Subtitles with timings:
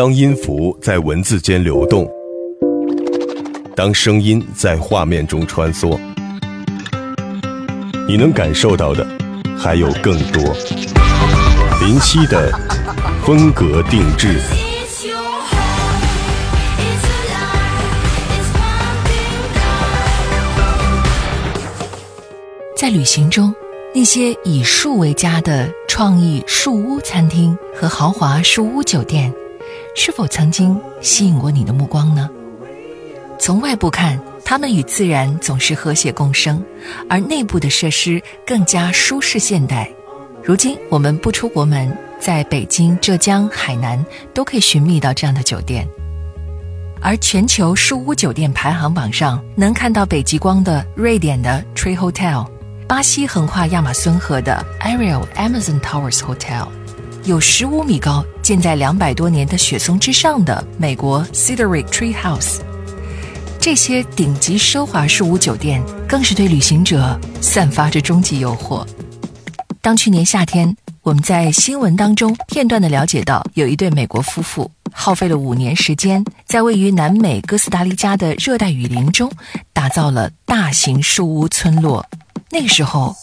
[0.00, 2.10] 当音符在文字间流动，
[3.76, 6.00] 当声音在画面中穿梭，
[8.08, 9.06] 你能感受到的
[9.58, 10.42] 还有更多。
[11.82, 12.50] 林夕的
[13.26, 14.40] 风格定制。
[22.74, 23.54] 在旅行中，
[23.94, 29.30] 那些以树为家的创意树屋餐厅和豪华树屋酒店，
[29.94, 32.28] 是否曾经吸引过你的目光呢？
[33.38, 36.62] 从外部看，它们与自然总是和谐共生，
[37.08, 39.90] 而内部的设施更加舒适现代。
[40.42, 45.86] 如今，我们不出国门，在北京、浙江、海南都可以寻觅到这样的酒店。
[47.02, 52.46] 而全球树屋酒店排行榜上，能看到北极光的瑞典的 Tree Hotel。
[52.86, 56.66] 巴西横跨亚马孙河的 Ariel Amazon Towers Hotel，
[57.24, 62.56] 有十五米高、建在两百多年的雪松之上的美国 Cedric Tree House，
[63.60, 68.84] 这些顶级奢华树屋酒店更是对旅行者散发着终极诱惑。
[69.80, 79.30] 当去年夏天，我们在新闻当中片段的了解到，有一对美国夫妇耗费了五年时间，在位于南美哥斯达黎加的热带雨林中，
[79.72, 82.04] 打造了大型树屋村落。
[82.50, 83.14] 那时候，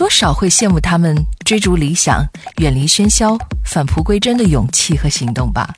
[0.00, 5.74] 多少会羡慕他们追逐理想、远离喧嚣、返璞归真的勇气和行动吧。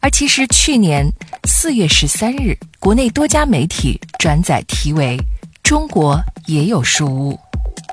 [0.00, 1.10] 而其实，去年
[1.48, 5.16] 四月十三日，国内多家媒体转载题为
[5.64, 7.40] “中国也有树屋，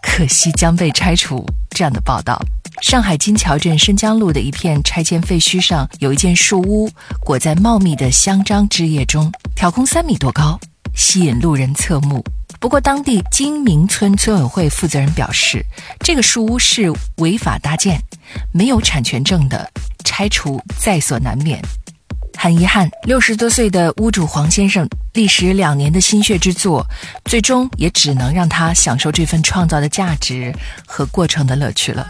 [0.01, 2.37] 可惜将被拆除”这样的报道。
[2.81, 10.59] 上海金桥镇申江路的一片拆迁废墟上，有一间树屋，裹在茂密的香樟枝叶中，挑空三米多高，
[10.93, 12.21] 吸引路人侧目。
[12.61, 15.65] 不过，当地金明村村委会负责人表示，
[16.01, 17.99] 这个树屋是违法搭建，
[18.53, 19.67] 没有产权证的，
[20.05, 21.59] 拆除在所难免。
[22.37, 26.85] 很遗憾，六十多岁的屋主黄先生历时两年的心血之作，
[27.25, 30.53] 最终也只能让他享受这份创造的价值
[30.85, 32.07] 和过程的乐趣了。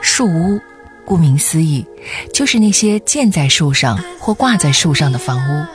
[0.00, 0.58] 树屋。
[1.06, 1.86] 顾名思义，
[2.34, 5.66] 就是那些建在树上或挂在树上的房屋。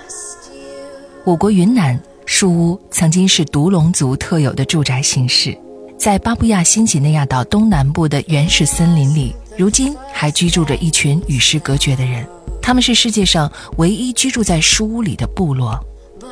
[1.24, 5.58] 我国云南树屋曾经是独龙族特有的住宅形式，
[5.98, 12.28] 在巴布亚新几内亚岛东南部的原始森林里，如今还居住着一群与世隔绝的人。
[12.62, 15.80] 他们是世界上唯一居住在树屋里的部落。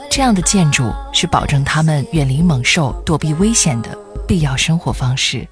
[0.09, 5.47] 这样的建筑是保证他们远离猛兽、躲避危险的必要生活方式。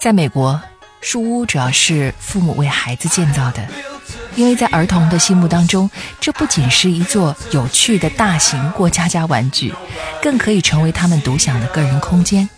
[0.00, 0.58] 在美国。
[1.00, 3.64] 树屋主要是父母为孩子建造的，
[4.34, 5.88] 因为在儿童的心目当中，
[6.20, 9.72] 这不仅是一座有趣的大型过家家玩具，
[10.20, 12.48] 更可以成为他们独享的个人空间。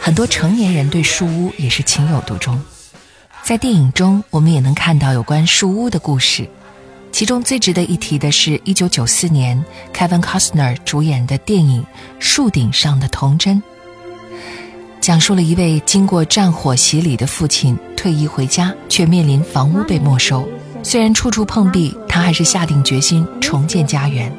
[0.00, 2.60] 很多成年人对树屋也是情有独钟。
[3.42, 6.48] 在电影中，我们也能看到有关树屋的故事，
[7.12, 11.82] 其中最值得一提的是1994年 Kevin Costner 主演的电影
[12.18, 13.62] 《树顶上的童真》。
[15.00, 20.46] 讲述了一位经过战火洗礼的父亲退役回家，却面临房屋被没收。
[20.82, 24.32] 虽然处处碰壁，他还是下定决心重建家园。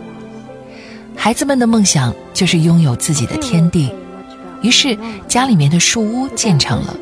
[1.15, 3.91] 孩子们的梦想就是拥有自己的天地，
[4.61, 4.97] 于是
[5.27, 6.95] 家里面的树屋建成了。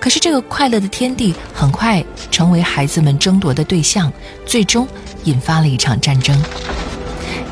[0.00, 4.10] 可是这个快乐的天地很快成为孩子们争夺的对象，
[4.46, 4.88] 最终
[5.24, 6.42] 引发了一场战争。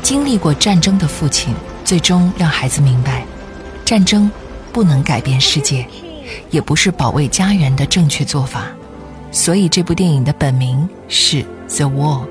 [0.01, 1.53] 经历过战争的父亲，
[1.85, 3.23] 最终让孩子明白，
[3.85, 4.29] 战争。
[4.71, 5.85] 不能改变世界，
[6.51, 8.65] 也不是保卫家园的正确做法，
[9.31, 11.37] 所以这部电影的本名是
[11.67, 12.25] 《The Wall》。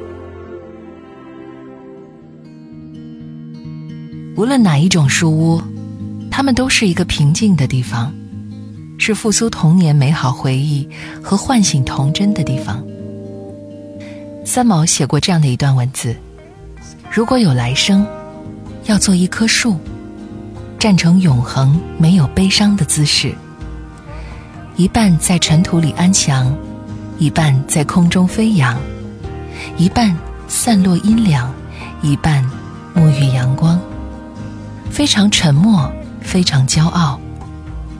[4.37, 5.62] 无论哪一种书屋，
[6.31, 8.15] 它们都是一个平静的地方，
[8.97, 10.88] 是复苏童年美好回忆
[11.22, 12.84] 和唤醒童真的地方。
[14.44, 16.15] 三毛写过这样的一段文字：
[17.10, 18.06] 如果有来生，
[18.87, 19.76] 要做一棵树。
[20.78, 23.34] 站成永恒没有悲伤的姿势，
[24.76, 26.54] 一半在尘土里安详，
[27.19, 28.78] 一半在空中飞扬，
[29.76, 30.16] 一半
[30.46, 31.52] 散落阴凉，
[32.00, 32.48] 一半
[32.94, 33.78] 沐浴阳光。
[34.88, 37.20] 非常沉默，非常骄傲，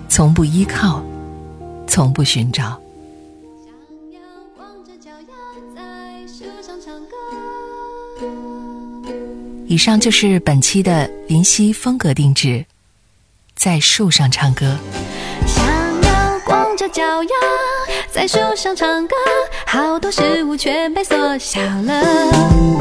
[0.09, 1.03] 从不依靠，
[1.89, 2.79] 从不寻找。
[9.69, 12.65] 以上就是本期的林夕风格定制，
[13.55, 14.79] 在树上唱歌。
[15.47, 15.63] 想
[16.05, 17.31] 要光着脚丫
[18.11, 19.15] 在树上唱歌，
[19.67, 22.78] 好多事物全被缩小了，